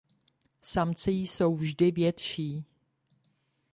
[0.61, 2.65] Samci jsou vždy větší.